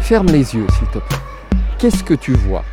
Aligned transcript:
Ferme 0.00 0.26
les 0.26 0.56
yeux, 0.56 0.66
s'il 0.76 0.88
te 0.88 0.98
plaît. 0.98 1.18
Qu'est-ce 1.78 2.02
que 2.02 2.14
tu 2.14 2.32
vois? 2.32 2.64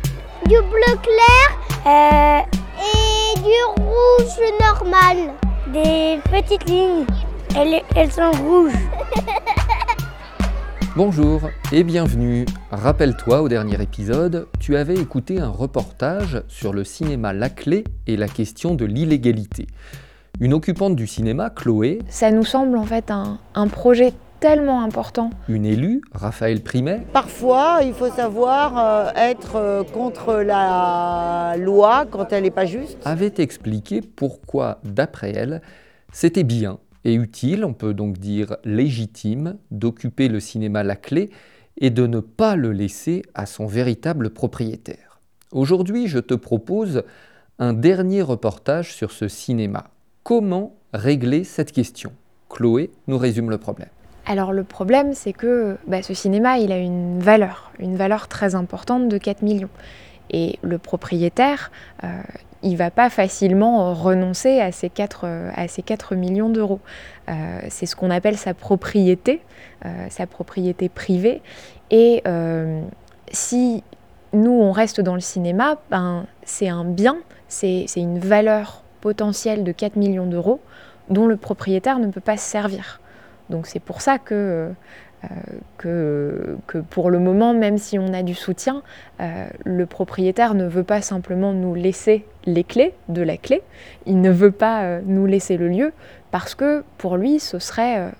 Du 0.46 0.56
bleu 0.56 0.98
clair 1.00 1.46
euh, 1.86 2.40
et 2.80 3.38
du 3.38 3.82
rouge 3.82 4.40
normal. 4.60 5.32
Des 5.72 6.18
petites 6.28 6.68
lignes. 6.68 7.06
Elles, 7.54 7.82
elles 7.94 8.10
sont 8.10 8.32
rouges. 8.32 8.72
Bonjour 10.96 11.42
et 11.70 11.84
bienvenue. 11.84 12.46
Rappelle-toi, 12.72 13.42
au 13.42 13.48
dernier 13.48 13.80
épisode, 13.80 14.48
tu 14.58 14.76
avais 14.76 14.96
écouté 14.96 15.38
un 15.38 15.50
reportage 15.50 16.42
sur 16.48 16.72
le 16.72 16.82
cinéma 16.82 17.32
La 17.32 17.48
Clé 17.48 17.84
et 18.08 18.16
la 18.16 18.26
question 18.26 18.74
de 18.74 18.84
l'illégalité. 18.84 19.68
Une 20.40 20.54
occupante 20.54 20.96
du 20.96 21.06
cinéma, 21.06 21.50
Chloé, 21.50 22.00
Ça 22.08 22.30
nous 22.30 22.44
semble 22.44 22.76
en 22.76 22.84
fait 22.84 23.10
un, 23.10 23.38
un 23.54 23.68
projet 23.68 24.12
tellement 24.40 24.82
important. 24.82 25.30
une 25.48 25.64
élue, 25.64 26.02
Raphaël 26.12 26.62
Primet, 26.62 27.02
Parfois, 27.12 27.80
il 27.84 27.92
faut 27.92 28.10
savoir 28.10 28.76
euh, 28.76 29.10
être 29.14 29.54
euh, 29.56 29.84
contre 29.84 30.34
la 30.42 31.54
loi 31.58 32.06
quand 32.10 32.32
elle 32.32 32.42
n'est 32.42 32.50
pas 32.50 32.66
juste. 32.66 32.98
avait 33.04 33.34
expliqué 33.38 34.00
pourquoi, 34.00 34.80
d'après 34.84 35.32
elle, 35.32 35.62
c'était 36.12 36.42
bien 36.44 36.78
et 37.04 37.14
utile, 37.14 37.64
on 37.64 37.72
peut 37.72 37.94
donc 37.94 38.18
dire 38.18 38.56
légitime, 38.64 39.56
d'occuper 39.70 40.28
le 40.28 40.40
cinéma 40.40 40.82
La 40.82 40.96
Clé 40.96 41.30
et 41.80 41.90
de 41.90 42.06
ne 42.06 42.18
pas 42.20 42.56
le 42.56 42.72
laisser 42.72 43.22
à 43.34 43.46
son 43.46 43.66
véritable 43.66 44.30
propriétaire. 44.30 45.20
Aujourd'hui, 45.52 46.06
je 46.08 46.18
te 46.18 46.34
propose 46.34 47.02
un 47.58 47.72
dernier 47.74 48.22
reportage 48.22 48.92
sur 48.94 49.12
ce 49.12 49.28
cinéma. 49.28 49.84
Comment 50.22 50.74
régler 50.92 51.44
cette 51.44 51.72
question? 51.72 52.12
Chloé 52.48 52.90
nous 53.06 53.18
résume 53.18 53.50
le 53.50 53.58
problème. 53.58 53.88
Alors 54.26 54.52
le 54.52 54.62
problème, 54.62 55.14
c'est 55.14 55.32
que 55.32 55.76
bah, 55.86 56.02
ce 56.02 56.14
cinéma, 56.14 56.58
il 56.58 56.70
a 56.70 56.78
une 56.78 57.18
valeur, 57.18 57.72
une 57.78 57.96
valeur 57.96 58.28
très 58.28 58.54
importante 58.54 59.08
de 59.08 59.18
4 59.18 59.42
millions. 59.42 59.70
Et 60.30 60.58
le 60.62 60.78
propriétaire, 60.78 61.70
euh, 62.04 62.08
il 62.62 62.76
va 62.76 62.90
pas 62.90 63.10
facilement 63.10 63.92
renoncer 63.94 64.60
à 64.60 64.72
ces 64.72 64.88
4, 64.88 65.22
euh, 65.24 65.50
à 65.54 65.68
ces 65.68 65.82
4 65.82 66.14
millions 66.14 66.48
d'euros. 66.48 66.80
Euh, 67.28 67.60
c'est 67.68 67.86
ce 67.86 67.96
qu'on 67.96 68.10
appelle 68.10 68.36
sa 68.36 68.54
propriété, 68.54 69.42
euh, 69.84 70.06
sa 70.10 70.26
propriété 70.26 70.88
privée. 70.88 71.42
Et 71.90 72.22
si 73.30 73.82
nous, 74.32 74.52
on 74.52 74.72
reste 74.72 75.00
dans 75.00 75.14
le 75.14 75.20
cinéma, 75.20 75.78
ben, 75.90 76.26
c'est 76.44 76.68
un 76.68 76.84
bien, 76.84 77.18
c'est 77.48 77.86
une 77.96 78.18
valeur 78.18 78.81
potentielle 79.02 79.64
de 79.64 79.72
4 79.72 79.96
millions 79.96 80.26
d'euros 80.26 80.60
dont 81.10 81.26
le 81.26 81.36
propriétaire 81.36 81.98
ne 81.98 82.06
peut 82.06 82.20
pas 82.20 82.38
se 82.38 82.48
servir. 82.48 83.00
Donc 83.50 83.66
c'est 83.66 83.80
pour 83.80 84.00
ça 84.00 84.18
que, 84.18 84.70
euh, 85.24 86.56
que, 86.66 86.78
pour 86.90 87.10
le 87.10 87.18
moment, 87.18 87.52
même 87.52 87.76
si 87.76 87.98
on 87.98 88.14
a 88.14 88.22
du 88.22 88.34
soutien, 88.34 88.82
euh, 89.20 89.46
le 89.64 89.84
propriétaire 89.86 90.54
ne 90.54 90.66
veut 90.66 90.84
pas 90.84 91.02
simplement 91.02 91.52
nous 91.52 91.74
laisser 91.74 92.24
les 92.44 92.64
clés 92.64 92.94
de 93.08 93.20
la 93.20 93.36
clé, 93.36 93.62
il 94.06 94.20
ne 94.20 94.30
veut 94.30 94.52
pas 94.52 94.84
euh, 94.84 95.00
nous 95.04 95.26
laisser 95.26 95.56
le 95.56 95.68
lieu, 95.68 95.92
parce 96.30 96.54
que 96.54 96.84
pour 96.96 97.16
lui, 97.16 97.40
ce 97.40 97.58
serait 97.58 98.10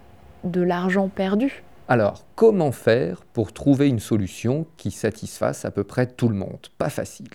de 0.45 0.61
l'argent 0.61 1.09
perdu. 1.09 1.63
Alors, 1.89 2.25
comment 2.35 2.73
faire 2.73 3.23
pour 3.33 3.53
trouver 3.53 3.89
une 3.89 4.01
solution 4.01 4.67
qui 4.77 4.91
satisfasse 4.91 5.65
à 5.65 5.71
peu 5.71 5.85
près 5.85 6.07
tout 6.07 6.29
le 6.29 6.35
monde? 6.35 6.67
Pas 6.79 6.91
facile. 6.91 7.29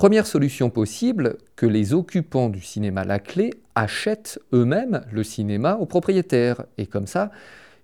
Première 0.00 0.26
solution 0.26 0.70
possible, 0.70 1.36
que 1.56 1.66
les 1.66 1.92
occupants 1.92 2.48
du 2.48 2.62
cinéma 2.62 3.04
La 3.04 3.18
Clé 3.18 3.50
achètent 3.74 4.38
eux-mêmes 4.54 5.02
le 5.12 5.22
cinéma 5.22 5.74
aux 5.74 5.84
propriétaires. 5.84 6.64
Et 6.78 6.86
comme 6.86 7.06
ça, 7.06 7.30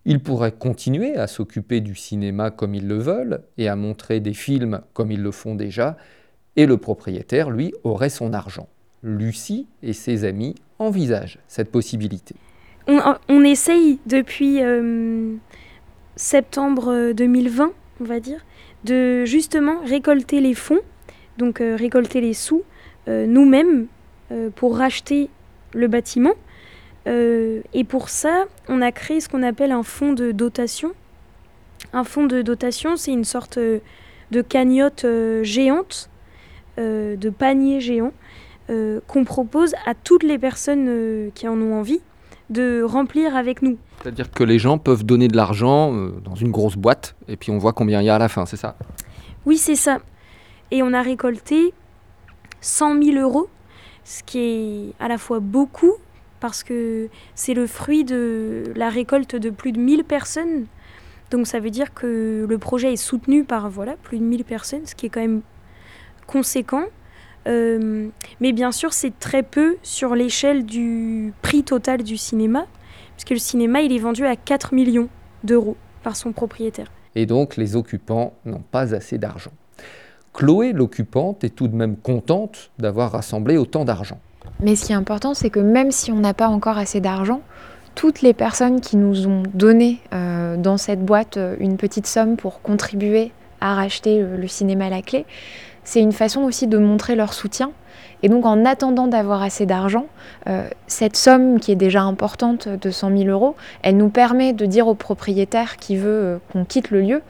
ils 0.07 0.23
pourraient 0.23 0.57
continuer 0.59 1.17
à 1.17 1.27
s'occuper 1.27 1.83
du 1.83 1.95
cinéma 1.95 2.51
comme 2.51 2.75
ils 2.75 2.89
le 2.89 2.97
veulent 2.97 3.43
et 3.59 3.69
à 3.69 3.77
montrer 3.77 4.21
des 4.21 4.33
films 4.33 4.81
comme 4.95 5.13
ils 5.13 5.23
le 5.23 5.31
font 5.31 5.55
déjà. 5.55 5.99
Et 6.57 6.65
le 6.65 6.79
propriétaire, 6.79 7.51
lui, 7.51 7.75
aurait 7.85 8.09
son 8.09 8.33
argent. 8.33 8.71
Lucie 9.03 9.67
et 9.83 9.93
ses 9.93 10.25
amis 10.25 10.55
envisagent 10.79 11.39
cette 11.49 11.71
possibilité. 11.71 12.35
On, 12.89 13.45
essaye 13.45 13.99
depuis 14.07 14.63
euh, 14.63 15.35
septembre 16.17 17.13
2020, 17.13 17.73
on 18.01 18.05
va 18.05 18.21
dire, 18.21 18.41
de 18.85 19.27
justement 19.27 19.81
récolter 19.85 20.41
les 20.41 20.55
fonds, 20.55 20.81
donc 21.37 21.61
euh, 21.61 21.77
récolter 21.77 22.21
les 22.21 22.35
sous 22.35 22.63
euh, 23.09 23.27
nous-mêmes 23.27 23.87
euh, 24.33 24.51
pour 24.55 24.77
racheter 24.77 25.31
le 25.73 25.89
bâtiment. 25.89 26.35
Et 27.09 27.85
pour 27.85 28.09
ça, 28.09 28.47
on 28.69 28.83
a 28.83 28.91
créé 28.91 29.21
ce 29.21 29.29
qu'on 29.29 29.45
appelle 29.45 29.71
un 29.71 29.85
fonds 29.85 30.13
de 30.13 30.33
dotation. 30.33 30.91
Un 31.93 32.03
fonds 32.03 32.27
de 32.27 32.43
dotation, 32.43 32.97
c'est 32.97 33.13
une 33.13 33.23
sorte 33.23 33.61
de 33.61 34.43
cagnotte 34.43 35.07
géante, 35.43 36.11
de 36.77 37.31
panier 37.31 37.81
géant, 37.81 38.13
qu'on 39.07 39.25
propose 39.25 39.77
à 39.87 39.95
toutes 39.95 40.25
les 40.25 40.37
personnes 40.37 41.31
qui 41.33 41.47
en 41.47 41.61
ont 41.61 41.75
envie 41.75 42.01
de 42.51 42.83
remplir 42.83 43.37
avec 43.37 43.63
nous. 43.63 43.79
C'est-à-dire 44.03 44.33
que 44.33 44.43
les 44.43 44.59
gens 44.59 44.79
peuvent 44.79 45.05
donner 45.05 45.29
de 45.29 45.37
l'argent 45.37 45.93
dans 46.25 46.35
une 46.35 46.51
grosse 46.51 46.75
boîte 46.75 47.15
et 47.29 47.37
puis 47.37 47.53
on 47.53 47.59
voit 47.59 47.73
combien 47.73 48.03
il 48.03 48.07
y 48.07 48.11
a 48.11 48.17
à 48.17 48.19
la 48.19 48.29
fin, 48.29 48.47
c'est 48.47 48.57
ça? 48.57 48.75
Oui, 49.45 49.59
c'est 49.59 49.77
ça. 49.77 50.01
Et 50.71 50.83
on 50.83 50.93
a 50.93 51.03
récolté 51.03 51.73
100 52.61 53.03
000 53.03 53.19
euros, 53.19 53.49
ce 54.05 54.23
qui 54.23 54.39
est 54.39 54.93
à 54.99 55.09
la 55.09 55.19
fois 55.19 55.41
beaucoup, 55.41 55.95
parce 56.41 56.63
que 56.63 57.09
c'est 57.35 57.55
le 57.55 57.67
fruit 57.67 58.05
de 58.05 58.73
la 58.75 58.89
récolte 58.89 59.37
de 59.37 59.51
plus 59.51 59.73
de 59.73 59.79
1000 59.79 60.05
personnes. 60.05 60.67
Donc 61.31 61.47
ça 61.47 61.61
veut 61.61 61.71
dire 61.71 61.95
que 61.95 62.47
le 62.49 62.59
projet 62.59 62.93
est 62.93 62.97
soutenu 62.97 63.45
par 63.45 63.69
voilà, 63.71 63.97
plus 63.97 64.19
de 64.19 64.25
1000 64.25 64.45
personnes, 64.45 64.87
ce 64.87 64.95
qui 64.95 65.07
est 65.07 65.09
quand 65.09 65.21
même 65.21 65.43
conséquent. 66.27 66.85
Euh, 67.47 68.09
mais 68.41 68.53
bien 68.53 68.73
sûr, 68.73 68.93
c'est 68.93 69.19
très 69.19 69.43
peu 69.43 69.77
sur 69.83 70.15
l'échelle 70.15 70.67
du 70.67 71.33
prix 71.43 71.63
total 71.63 72.03
du 72.03 72.17
cinéma, 72.17 72.67
puisque 73.17 73.31
le 73.31 73.39
cinéma, 73.39 73.83
il 73.83 73.93
est 73.93 73.99
vendu 73.99 74.27
à 74.27 74.37
4 74.37 74.75
millions 74.75 75.09
d'euros 75.45 75.77
par 76.03 76.17
son 76.17 76.33
propriétaire. 76.33 76.91
Et 77.15 77.27
donc 77.27 77.57
les 77.57 77.77
occupants 77.77 78.35
n'ont 78.45 78.63
pas 78.63 78.95
assez 78.95 79.19
d'argent. 79.19 79.53
Chloé, 80.37 80.73
l'occupante, 80.75 81.45
est 81.45 81.55
tout 81.55 81.67
de 81.67 81.75
même 81.75 81.97
contente 81.97 82.71
d'avoir 82.79 83.13
rassemblé 83.13 83.57
autant 83.57 83.87
d'argent. 83.87 84.19
Mais 84.61 84.77
ce 84.77 84.85
qui 84.85 84.93
est 84.93 84.97
important, 84.97 85.33
c'est 85.33 85.49
que 85.49 85.61
même 85.61 85.91
si 85.91 86.13
on 86.13 86.17
n'a 86.17 86.35
pas 86.35 86.49
encore 86.49 86.77
assez 86.77 87.01
d'argent, 87.01 87.41
toutes 87.95 88.21
les 88.21 88.35
personnes 88.35 88.83
qui 88.83 88.99
nous 88.99 89.27
ont 89.27 89.43
donné 89.55 89.99
euh, 90.13 90.59
dans 90.59 90.77
cette 90.77 91.03
boîte 91.03 91.39
euh, 91.39 91.57
une 91.59 91.79
petite 91.79 92.07
somme 92.07 92.37
pour 92.37 92.61
contribuer 92.61 93.33
à 93.63 93.75
racheter 93.75 94.21
euh, 94.21 94.37
le 94.37 94.47
cinéma 94.47 94.87
à 94.87 94.91
la 94.91 95.01
clé, 95.01 95.25
c'est 95.85 96.01
une 96.01 96.13
façon 96.13 96.43
aussi 96.43 96.67
de 96.67 96.77
montrer 96.77 97.17
leur 97.17 97.33
soutien. 97.33 97.73
Et 98.23 98.29
donc 98.29 98.45
en 98.45 98.67
attendant 98.67 99.07
d'avoir 99.07 99.43
assez 99.43 99.67
d'argent, 99.67 100.07
cette 100.87 101.17
somme 101.17 101.61
qui 101.61 101.71
est 101.71 101.77
déjà 101.77 102.03
importante 102.03 102.67
de 102.67 102.91
100 102.91 103.19
000 103.19 103.25
euros, 103.29 103.57
elle 103.83 103.99
nous 103.99 104.09
permet 104.09 104.55
de 104.55 104.65
dire 104.65 104.89
au 104.89 104.95
propriétaire 104.95 105.77
qui 105.77 105.97
veut 105.97 106.41
qu'on 106.51 106.65
quitte 106.65 106.91
le 106.91 107.03
lieu, 107.03 107.23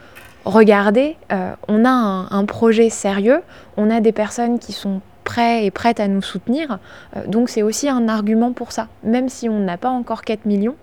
regardez, 0.46 1.16
euh, 1.32 1.52
on 1.68 1.84
a 1.84 1.90
un, 2.30 2.44
projet 2.44 2.88
sérieux, 2.88 3.42
on 3.76 3.90
a 3.90 4.00
des 4.00 4.12
personnes 4.12 4.58
qui 4.58 4.72
sont 4.72 5.00
prêts 5.24 5.66
et 5.66 5.72
prêtes 5.72 5.98
à 5.98 6.06
nous 6.06 6.22
soutenir, 6.22 6.78
euh, 7.16 7.26
donc 7.26 7.48
c'est 7.48 7.62
aussi 7.62 7.88
un 7.88 8.08
argument 8.08 8.52
pour 8.52 8.72
ça. 8.72 8.88
Même 9.02 9.28
si 9.28 9.48
on 9.48 9.58
n'a 9.58 9.76
pas 9.76 9.90
encore 9.90 10.22
4 10.22 10.46
millions, 10.46 10.76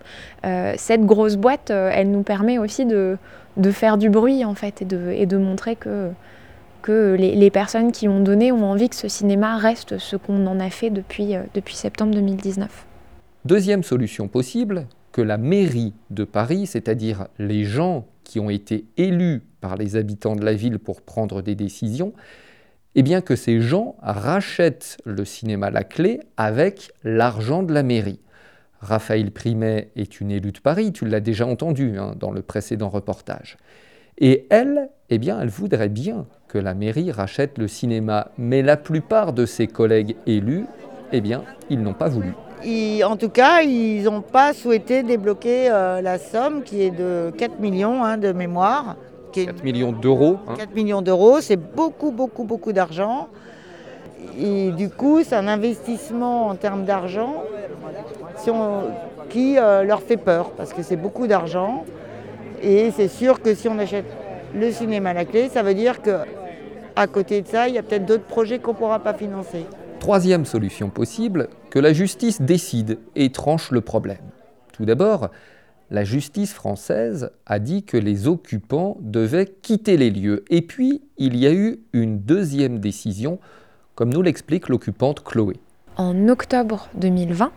euh, 0.45 0.73
cette 0.77 1.05
grosse 1.05 1.37
boîte, 1.37 1.71
elle 1.71 2.11
nous 2.11 2.23
permet 2.23 2.57
aussi 2.57 2.85
de, 2.85 3.17
de 3.57 3.71
faire 3.71 3.97
du 3.97 4.09
bruit 4.09 4.43
en 4.43 4.53
fait 4.53 4.81
et 4.81 4.85
de, 4.85 5.11
et 5.11 5.25
de 5.25 5.37
montrer 5.37 5.77
que, 5.77 6.09
que 6.81 7.15
les, 7.17 7.35
les 7.35 7.49
personnes 7.49 7.93
qui 7.93 8.09
ont 8.09 8.19
donné 8.19 8.51
ont 8.51 8.65
envie 8.65 8.89
que 8.89 8.97
ce 8.97 9.07
cinéma 9.07 9.57
reste 9.57 9.97
ce 9.97 10.17
qu'on 10.17 10.45
en 10.45 10.59
a 10.59 10.69
fait 10.69 10.89
depuis, 10.89 11.35
depuis 11.53 11.75
septembre 11.75 12.13
2019. 12.13 12.85
Deuxième 13.45 13.83
solution 13.83 14.27
possible, 14.27 14.87
que 15.13 15.21
la 15.21 15.37
mairie 15.37 15.93
de 16.09 16.25
Paris, 16.25 16.65
c'est-à-dire 16.65 17.27
les 17.37 17.63
gens 17.63 18.05
qui 18.23 18.39
ont 18.39 18.49
été 18.49 18.85
élus 18.97 19.41
par 19.61 19.75
les 19.75 19.95
habitants 19.95 20.35
de 20.35 20.43
la 20.43 20.53
ville 20.53 20.79
pour 20.79 21.01
prendre 21.01 21.41
des 21.41 21.55
décisions, 21.55 22.13
eh 22.95 23.03
bien 23.03 23.21
que 23.21 23.35
ces 23.35 23.61
gens 23.61 23.95
rachètent 24.01 24.97
le 25.05 25.25
cinéma 25.25 25.71
La 25.71 25.83
Clé 25.83 26.19
avec 26.37 26.91
l'argent 27.03 27.63
de 27.63 27.73
la 27.73 27.83
mairie. 27.83 28.19
Raphaël 28.81 29.31
Primet 29.31 29.89
est 29.95 30.19
une 30.19 30.29
élue 30.29 30.51
de 30.51 30.59
Paris, 30.59 30.91
tu 30.91 31.05
l'as 31.05 31.21
déjà 31.21 31.47
entendu 31.47 31.97
hein, 31.97 32.15
dans 32.19 32.31
le 32.31 32.41
précédent 32.41 32.89
reportage. 32.89 33.57
Et 34.17 34.45
elle, 34.49 34.89
eh 35.09 35.17
bien, 35.17 35.39
elle 35.41 35.49
voudrait 35.49 35.89
bien 35.89 36.27
que 36.47 36.57
la 36.57 36.73
mairie 36.73 37.11
rachète 37.11 37.57
le 37.57 37.67
cinéma, 37.67 38.31
mais 38.37 38.61
la 38.61 38.77
plupart 38.77 39.33
de 39.33 39.45
ses 39.45 39.67
collègues 39.67 40.15
élus, 40.27 40.65
eh 41.11 41.21
bien, 41.21 41.43
ils 41.69 41.81
n'ont 41.81 41.93
pas 41.93 42.09
voulu. 42.09 42.33
Ils- 42.65 43.03
en 43.03 43.15
tout 43.17 43.29
cas, 43.29 43.61
ils 43.61 44.03
n'ont 44.03 44.21
pas 44.21 44.53
souhaité 44.53 45.03
débloquer 45.03 45.69
euh, 45.69 46.01
la 46.01 46.17
somme 46.17 46.63
qui 46.63 46.81
est 46.83 46.91
de 46.91 47.31
4 47.37 47.59
millions 47.59 48.03
hein, 48.03 48.17
de 48.17 48.31
mémoire. 48.31 48.95
Qui 49.31 49.41
est 49.41 49.45
4 49.47 49.63
millions 49.63 49.91
d'euros. 49.91 50.37
hein. 50.47 50.53
4 50.57 50.73
millions 50.75 51.01
d'euros, 51.01 51.41
c'est 51.41 51.55
beaucoup, 51.57 52.11
beaucoup, 52.11 52.43
beaucoup 52.43 52.71
d'argent. 52.71 53.27
Et 54.39 54.71
du 54.71 54.89
coup, 54.89 55.19
c'est 55.23 55.35
un 55.35 55.47
investissement 55.47 56.47
en 56.47 56.55
termes 56.55 56.85
d'argent 56.85 57.43
qui 59.29 59.57
euh, 59.57 59.83
leur 59.83 60.01
fait 60.01 60.17
peur 60.17 60.51
parce 60.51 60.73
que 60.73 60.81
c'est 60.83 60.95
beaucoup 60.95 61.27
d'argent. 61.27 61.85
Et 62.61 62.91
c'est 62.91 63.07
sûr 63.07 63.41
que 63.41 63.53
si 63.55 63.67
on 63.67 63.77
achète 63.79 64.05
le 64.55 64.71
cinéma 64.71 65.09
à 65.11 65.13
la 65.13 65.25
clé, 65.25 65.49
ça 65.49 65.63
veut 65.63 65.73
dire 65.73 66.01
que 66.01 66.11
à 66.95 67.07
côté 67.07 67.41
de 67.41 67.47
ça, 67.47 67.67
il 67.67 67.75
y 67.75 67.77
a 67.77 67.83
peut-être 67.83 68.05
d'autres 68.05 68.23
projets 68.23 68.59
qu'on 68.59 68.71
ne 68.73 68.77
pourra 68.77 68.99
pas 68.99 69.13
financer. 69.13 69.65
Troisième 69.99 70.45
solution 70.45 70.89
possible, 70.89 71.47
que 71.73 71.79
la 71.79 71.91
justice 71.91 72.39
décide 72.39 72.99
et 73.15 73.31
tranche 73.31 73.71
le 73.71 73.81
problème. 73.81 74.21
Tout 74.73 74.85
d'abord, 74.85 75.29
la 75.89 76.03
justice 76.03 76.53
française 76.53 77.31
a 77.47 77.57
dit 77.57 77.81
que 77.81 77.97
les 77.97 78.27
occupants 78.27 78.97
devaient 79.01 79.51
quitter 79.63 79.97
les 79.97 80.11
lieux. 80.11 80.45
Et 80.51 80.61
puis, 80.61 81.01
il 81.17 81.35
y 81.35 81.47
a 81.47 81.51
eu 81.51 81.79
une 81.91 82.19
deuxième 82.19 82.77
décision, 82.77 83.39
comme 83.95 84.13
nous 84.13 84.21
l'explique 84.21 84.69
l'occupante 84.69 85.23
Chloé. 85.23 85.55
En 85.97 86.27
octobre 86.27 86.89
2020, 86.93 87.51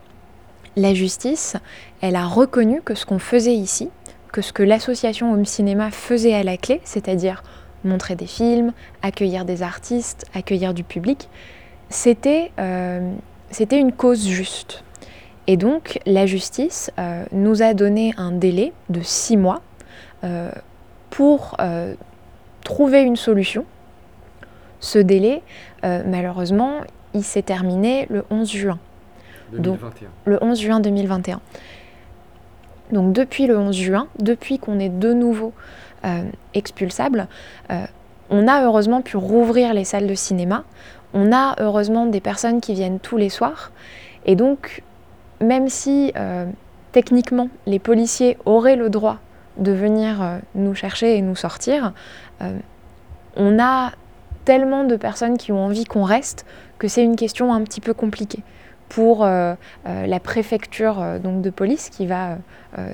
la 0.77 0.95
justice, 0.95 1.59
elle 2.01 2.17
a 2.17 2.25
reconnu 2.25 2.81
que 2.81 2.95
ce 2.95 3.05
qu'on 3.05 3.19
faisait 3.19 3.55
ici, 3.55 3.91
que 4.33 4.41
ce 4.41 4.55
que 4.55 4.62
l'association 4.62 5.31
Home 5.31 5.45
Cinéma 5.45 5.91
faisait 5.91 6.33
à 6.33 6.43
la 6.43 6.57
clé, 6.57 6.81
c'est-à-dire 6.85 7.43
montrer 7.85 8.17
des 8.17 8.27
films, 8.27 8.73
accueillir 9.03 9.45
des 9.45 9.62
artistes, 9.62 10.25
accueillir 10.33 10.73
du 10.73 10.85
public, 10.85 11.29
c'était 11.91 12.51
euh, 12.59 13.15
une 13.73 13.93
cause 13.93 14.27
juste. 14.27 14.85
Et 15.47 15.57
donc 15.57 16.01
la 16.07 16.27
justice 16.27 16.91
euh, 16.99 17.25
nous 17.33 17.63
a 17.63 17.75
donné 17.75 18.15
un 18.17 18.33
délai 18.33 18.73
de 18.89 19.01
six 19.03 19.37
mois 19.37 19.63
euh, 20.25 20.51
pour 21.11 21.57
trouver 22.65 23.03
une 23.03 23.17
solution. 23.17 23.65
Ce 24.81 24.99
délai, 24.99 25.43
malheureusement, 25.83 26.81
il 27.15 27.25
s'est 27.25 27.43
terminé 27.43 28.07
le 28.11 28.25
11 28.31 28.51
juin. 28.51 28.79
2021. 29.53 30.09
le 30.25 30.39
11 30.43 30.61
juin 30.61 30.81
2021. 30.81 31.41
Donc 32.93 33.13
depuis 33.13 33.47
le 33.47 33.59
11 33.59 33.75
juin, 33.75 34.09
depuis 34.19 34.59
qu'on 34.59 34.79
est 34.79 34.89
de 34.89 35.13
nouveau 35.13 35.53
euh, 36.05 36.23
expulsable, 36.55 37.27
euh, 37.71 37.85
on 38.31 38.47
a 38.49 38.65
heureusement 38.65 39.03
pu 39.03 39.17
rouvrir 39.17 39.75
les 39.75 39.85
salles 39.85 40.07
de 40.07 40.15
cinéma. 40.15 40.65
On 41.17 41.33
a 41.33 41.57
heureusement 41.59 42.07
des 42.07 42.21
personnes 42.21 42.61
qui 42.61 42.75
viennent 42.75 43.01
tous 43.01 43.17
les 43.17 43.31
soirs. 43.31 43.73
Et 44.27 44.37
donc, 44.37 44.83
même 45.41 45.69
si 45.69 46.13
euh, 46.17 46.47
techniquement 46.93 47.49
les 47.67 47.79
policiers 47.79 48.37
auraient 48.45 48.77
le 48.77 48.91
droit 48.91 49.19
de 49.57 49.73
venir 49.73 50.41
nous 50.55 50.75
chercher 50.75 51.17
et 51.17 51.23
nous 51.23 51.35
sortir, 51.35 51.95
on 53.37 53.59
a 53.59 53.93
tellement 54.45 54.85
de 54.85 54.97
personnes 54.97 55.39
qui 55.39 55.53
ont 55.53 55.65
envie 55.65 55.85
qu'on 55.85 56.05
reste 56.05 56.47
que 56.79 56.89
c'est 56.89 57.03
une 57.03 57.17
question 57.17 57.53
un 57.53 57.62
petit 57.62 57.81
peu 57.81 57.95
compliquée 57.95 58.43
pour 58.89 59.25
euh, 59.25 59.55
euh, 59.87 60.07
la 60.07 60.21
préfecture 60.21 61.01
euh, 61.01 61.19
donc 61.19 61.43
de 61.43 61.51
police 61.51 61.91
qui 61.91 62.07
va 62.07 62.39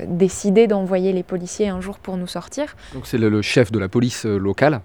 décider 0.07 0.69
d'envoyer 0.69 1.13
les 1.13 1.25
policiers 1.25 1.69
un 1.69 1.81
jour 1.81 1.99
pour 1.99 2.17
nous 2.17 2.29
sortir. 2.29 2.77
Donc 2.95 3.05
c'est 3.05 3.19
le, 3.19 3.43
chef 3.43 3.73
de 3.73 3.81
la 3.81 3.89
police 3.89 4.25
locale 4.25 4.81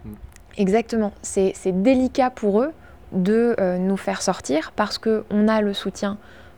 Exactement. 0.57 1.13
C'est 1.22 1.54
délicat 1.83 2.31
pour 2.31 2.62
eux 2.62 2.72
de 3.12 3.56
nous 3.80 3.98
faire 3.98 4.21
sortir 4.21 4.71
parce 4.75 4.98
qu'on 4.98 5.48
a 5.48 5.62
le 5.62 5.74
soutien 5.74 6.18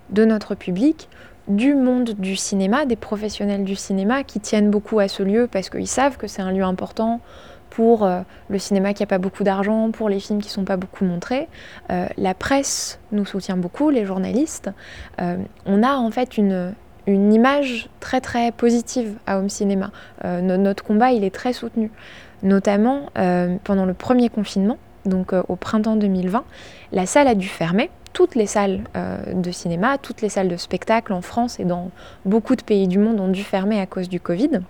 de 0.09 0.25
notre 0.25 0.55
public, 0.55 1.09
du 1.47 1.73
monde 1.73 2.11
du 2.11 2.35
cinéma, 2.35 2.85
des 2.85 2.95
professionnels 2.95 3.63
du 3.63 3.75
cinéma 3.75 4.23
qui 4.23 4.39
tiennent 4.39 4.69
beaucoup 4.69 4.99
à 4.99 5.07
ce 5.07 5.23
lieu 5.23 5.47
parce 5.51 5.69
qu'ils 5.69 5.87
savent 5.87 6.17
que 6.17 6.27
c'est 6.27 6.41
un 6.41 6.51
lieu 6.51 6.63
important 6.63 7.19
pour 7.69 8.05
euh, 8.05 8.21
le 8.49 8.59
cinéma 8.59 8.93
qui 8.93 9.03
n'a 9.03 9.07
pas 9.07 9.17
beaucoup 9.17 9.43
d'argent, 9.43 9.91
pour 9.91 10.09
les 10.09 10.19
films 10.19 10.41
qui 10.41 10.47
ne 10.47 10.53
sont 10.53 10.63
pas 10.63 10.77
beaucoup 10.77 11.05
montrés. 11.05 11.47
Euh, 11.91 12.07
la 12.17 12.33
presse 12.33 12.99
nous 13.11 13.25
soutient 13.25 13.57
beaucoup, 13.57 13.89
les 13.89 14.05
journalistes. 14.05 14.71
Euh, 15.21 15.37
on 15.65 15.83
a 15.83 15.95
en 15.95 16.11
fait 16.11 16.37
une, 16.37 16.73
une, 17.07 17.33
image 17.33 17.89
très 17.99 18.21
très 18.21 18.51
positive 18.51 19.15
à 19.25 19.39
Home 19.39 19.49
Cinéma. 19.49 19.91
notre 20.23 20.83
combat, 20.83 21.11
il 21.11 21.23
est 21.23 21.33
très 21.33 21.53
soutenu. 21.53 21.91
Notamment 22.41 23.07
pendant 23.63 23.85
le 23.85 23.93
premier 23.93 24.29
confinement, 24.29 24.77
donc 25.05 25.33
au 25.33 25.55
printemps 25.55 25.95
2020, 25.95 26.43
la 26.91 27.05
salle 27.05 27.27
a 27.27 27.35
dû 27.35 27.47
fermer. 27.47 27.89
Toutes 28.11 28.35
les 28.35 28.47
salles 28.47 28.81
de 29.31 29.51
cinéma, 29.51 29.97
toutes 29.99 30.21
les 30.21 30.29
salles 30.29 30.47
de 30.47 30.57
spectacle 30.57 31.13
en 31.13 31.21
France 31.21 31.59
et 31.59 31.63
dans 31.63 31.91
beaucoup 32.25 32.55
de 32.55 32.63
pays 32.63 32.87
du 32.87 32.97
monde 32.97 33.19
ont 33.19 33.27
dû 33.27 33.43
fermer 33.43 33.79
à 33.79 33.85
cause 33.85 34.09
du 34.09 34.19
Covid. 34.19 34.61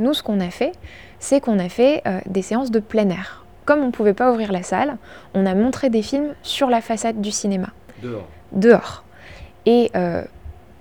Nous, 0.00 0.14
ce 0.14 0.22
qu'on 0.22 0.40
a 0.40 0.50
fait, 0.50 0.72
c'est 1.20 1.40
qu'on 1.40 1.58
a 1.58 1.68
fait 1.68 2.02
euh, 2.06 2.20
des 2.26 2.42
séances 2.42 2.70
de 2.70 2.80
plein 2.80 3.08
air. 3.10 3.44
Comme 3.66 3.80
on 3.80 3.86
ne 3.86 3.92
pouvait 3.92 4.14
pas 4.14 4.32
ouvrir 4.32 4.50
la 4.50 4.62
salle, 4.62 4.96
on 5.34 5.44
a 5.46 5.54
montré 5.54 5.90
des 5.90 6.02
films 6.02 6.34
sur 6.42 6.70
la 6.70 6.80
façade 6.80 7.20
du 7.20 7.30
cinéma. 7.30 7.68
Dehors. 8.02 8.26
Dehors. 8.52 9.04
Et 9.66 9.90
euh, 9.94 10.24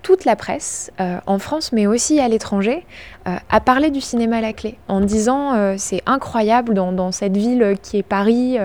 toute 0.09 0.25
la 0.25 0.35
presse, 0.35 0.91
euh, 0.99 1.19
en 1.27 1.37
France 1.37 1.71
mais 1.71 1.85
aussi 1.85 2.19
à 2.19 2.27
l'étranger, 2.27 2.83
a 3.25 3.59
parlé 3.59 3.91
du 3.91 4.01
cinéma 4.01 4.37
à 4.37 4.41
la 4.41 4.53
clé, 4.53 4.79
en 4.87 5.01
disant 5.01 5.75
c'est 5.77 6.01
incroyable 6.07 6.73
dans, 6.73 7.11
cette 7.11 7.37
ville 7.37 7.75
qui 7.79 7.97
est 7.97 8.03
Paris, 8.03 8.57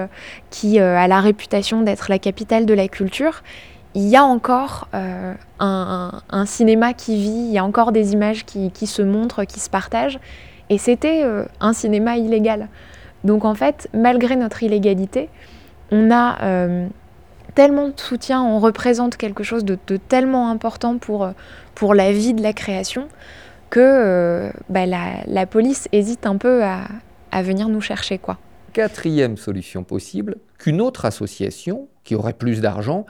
qui 0.49 0.79
a 0.79 1.07
la 1.07 1.21
réputation 1.21 1.83
d'être 1.83 2.07
la 2.09 2.19
capitale 2.19 2.65
de 2.65 2.73
la 2.73 2.89
culture. 2.89 3.43
Il 3.95 4.09
y 4.09 4.17
a 4.17 4.25
encore 4.25 4.89
un, 5.61 6.47
cinéma 6.47 6.95
qui 6.95 7.17
vit, 7.21 7.29
il 7.29 7.53
y 7.53 7.59
a 7.59 7.65
encore 7.65 7.93
des 7.93 8.15
images 8.15 8.47
qui, 8.47 8.71
qui 8.71 8.87
se 8.87 9.03
montrent, 9.03 9.45
qui 9.45 9.61
se 9.61 9.69
partagent. 9.69 10.19
Et 10.71 10.79
c'était 10.79 11.23
euh, 11.25 11.45
un 11.61 11.73
cinéma 11.73 12.17
illégal. 12.17 12.69
Donc 13.23 13.45
en 13.45 13.55
fait, 13.55 13.89
malgré 13.93 14.37
notre 14.37 14.63
illégalité, 14.63 15.29
on 15.91 16.11
a 16.11 16.43
euh, 16.43 16.87
tellement 17.55 17.89
de 17.89 17.99
soutien, 17.99 18.43
on 18.43 18.59
représente 18.59 19.17
quelque 19.17 19.43
chose 19.43 19.65
de, 19.65 19.77
tellement 19.97 20.51
important 20.51 20.99
pour, 20.99 21.25
euh, 21.25 21.33
pour 21.75 21.95
la 21.95 22.13
vie 22.13 22.35
de 22.35 22.43
la 22.43 22.53
création 22.53 23.09
que 23.71 24.53
bah, 24.69 24.87
la, 24.87 25.47
police 25.47 25.89
hésite 25.91 26.27
un 26.27 26.37
peu 26.37 26.63
à, 26.63 26.87
venir 27.43 27.69
nous 27.69 27.81
chercher. 27.81 28.19
quoi. 28.19 28.39
Quatrième 28.73 29.37
solution 29.37 29.83
possible, 29.83 30.37
qu'une 30.59 30.81
autre 30.81 31.05
association, 31.05 31.89
qui 32.05 32.15
aurait 32.15 32.35
plus 32.35 32.61
d'argent, 32.61 33.05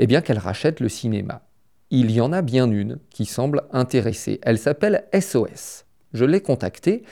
eh 0.00 0.08
bien 0.08 0.20
qu'elle 0.20 0.38
rachète 0.38 0.80
le 0.80 0.88
cinéma. 0.88 1.42
Il 1.90 2.10
y 2.10 2.20
en 2.20 2.32
a 2.32 2.42
bien 2.42 2.70
une 2.70 2.98
qui 3.10 3.24
semble 3.24 3.62
intéressée. 3.72 4.40
Elle 4.42 4.58
s'appelle 4.58 5.04
SOS. 5.12 5.84
Je 6.12 6.24
l'ai 6.24 6.40
contactée 6.40 7.04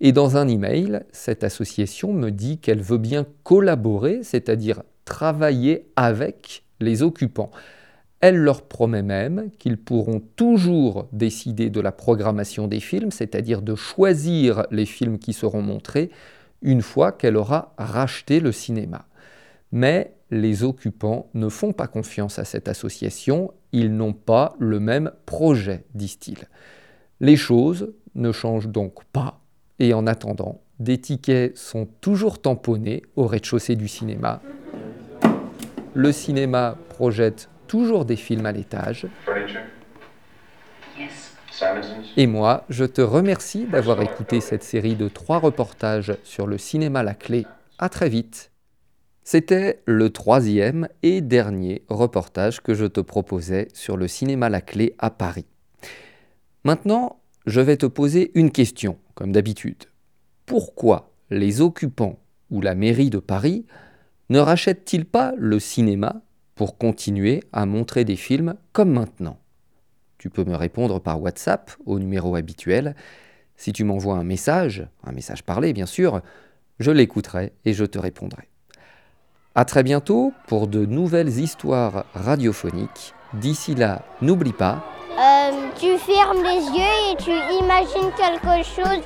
et 0.00 0.12
dans 0.12 0.38
un 0.38 0.48
email, 0.48 1.02
cette 1.12 1.44
association 1.44 2.12
me 2.12 2.30
dit 2.30 2.58
qu'elle 2.58 2.80
veut 2.80 2.98
bien 2.98 3.26
collaborer, 3.44 4.20
c'est-à-dire 4.22 4.82
travailler 5.04 5.90
avec 5.94 6.64
les 6.80 7.02
occupants. 7.02 7.50
Elle 8.20 8.36
leur 8.36 8.62
promet 8.62 9.02
même 9.02 9.50
qu'ils 9.58 9.76
pourront 9.76 10.22
toujours 10.36 11.08
décider 11.12 11.68
de 11.68 11.80
la 11.80 11.92
programmation 11.92 12.66
des 12.66 12.80
films, 12.80 13.10
c'est-à-dire 13.10 13.60
de 13.60 13.74
choisir 13.74 14.66
les 14.70 14.86
films 14.86 15.18
qui 15.18 15.32
seront 15.32 15.62
montrés 15.62 16.10
une 16.62 16.82
fois 16.82 17.12
qu'elle 17.12 17.36
aura 17.36 17.74
racheté 17.78 18.40
le 18.40 18.52
cinéma. 18.52 19.06
Mais 19.72 20.14
les 20.30 20.62
occupants 20.64 21.28
ne 21.34 21.48
font 21.48 21.72
pas 21.72 21.86
confiance 21.86 22.38
à 22.38 22.44
cette 22.44 22.68
association, 22.68 23.52
ils 23.72 23.94
n'ont 23.94 24.12
pas 24.12 24.54
le 24.58 24.80
même 24.80 25.12
projet, 25.26 25.84
disent-ils. 25.94 26.48
Les 27.20 27.36
choses 27.36 27.92
ne 28.14 28.32
changent 28.32 28.68
donc 28.68 29.04
pas 29.12 29.39
et 29.80 29.94
en 29.94 30.06
attendant, 30.06 30.60
des 30.78 30.98
tickets 30.98 31.56
sont 31.56 31.88
toujours 32.00 32.40
tamponnés 32.40 33.02
au 33.16 33.26
rez-de-chaussée 33.26 33.76
du 33.76 33.88
cinéma. 33.88 34.40
Le 35.94 36.12
cinéma 36.12 36.76
projette 36.90 37.48
toujours 37.66 38.04
des 38.04 38.16
films 38.16 38.46
à 38.46 38.52
l'étage. 38.52 39.06
Et 42.16 42.26
moi, 42.26 42.64
je 42.68 42.84
te 42.84 43.00
remercie 43.00 43.66
d'avoir 43.66 44.00
écouté 44.02 44.40
cette 44.40 44.62
série 44.62 44.94
de 44.96 45.08
trois 45.08 45.38
reportages 45.38 46.14
sur 46.24 46.46
le 46.46 46.58
cinéma 46.58 47.02
La 47.02 47.14
Clé. 47.14 47.46
À 47.78 47.88
très 47.88 48.08
vite. 48.08 48.50
C'était 49.24 49.82
le 49.84 50.10
troisième 50.10 50.88
et 51.02 51.20
dernier 51.20 51.84
reportage 51.88 52.60
que 52.60 52.74
je 52.74 52.86
te 52.86 53.00
proposais 53.00 53.68
sur 53.74 53.96
le 53.96 54.08
cinéma 54.08 54.48
La 54.48 54.60
Clé 54.60 54.94
à 54.98 55.10
Paris. 55.10 55.46
Maintenant, 56.64 57.20
je 57.46 57.60
vais 57.60 57.76
te 57.76 57.86
poser 57.86 58.32
une 58.34 58.50
question, 58.50 58.98
comme 59.20 59.32
d'habitude. 59.32 59.84
Pourquoi 60.46 61.12
les 61.28 61.60
occupants 61.60 62.18
ou 62.50 62.62
la 62.62 62.74
mairie 62.74 63.10
de 63.10 63.18
Paris 63.18 63.66
ne 64.30 64.38
rachètent-ils 64.38 65.04
pas 65.04 65.34
le 65.36 65.60
cinéma 65.60 66.22
pour 66.54 66.78
continuer 66.78 67.42
à 67.52 67.66
montrer 67.66 68.06
des 68.06 68.16
films 68.16 68.54
comme 68.72 68.90
maintenant? 68.90 69.38
Tu 70.16 70.30
peux 70.30 70.44
me 70.44 70.56
répondre 70.56 71.00
par 71.00 71.20
WhatsApp 71.20 71.70
au 71.84 71.98
numéro 71.98 72.34
habituel. 72.34 72.96
Si 73.58 73.74
tu 73.74 73.84
m'envoies 73.84 74.16
un 74.16 74.24
message, 74.24 74.86
un 75.04 75.12
message 75.12 75.42
parlé 75.42 75.74
bien 75.74 75.84
sûr, 75.84 76.22
je 76.78 76.90
l'écouterai 76.90 77.52
et 77.66 77.74
je 77.74 77.84
te 77.84 77.98
répondrai. 77.98 78.48
À 79.54 79.66
très 79.66 79.82
bientôt 79.82 80.32
pour 80.46 80.66
de 80.66 80.86
nouvelles 80.86 81.40
histoires 81.40 82.06
radiophoniques. 82.14 83.12
D'ici 83.34 83.74
là, 83.74 84.02
n'oublie 84.22 84.54
pas, 84.54 84.82
tu 85.80 85.96
fermes 85.96 86.42
les 86.42 86.60
yeux 86.76 87.10
et 87.10 87.16
tu 87.16 87.30
imagines 87.30 88.10
quelque 88.14 88.62
chose 88.62 89.02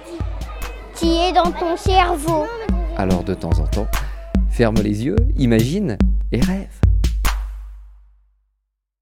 qui 0.96 1.18
est 1.20 1.32
dans 1.32 1.52
ton 1.52 1.76
cerveau. 1.76 2.46
Alors 2.96 3.22
de 3.22 3.34
temps 3.34 3.56
en 3.60 3.66
temps, 3.66 3.86
ferme 4.50 4.76
les 4.82 5.04
yeux, 5.04 5.16
imagine 5.36 5.96
et 6.32 6.40
rêve. 6.40 6.83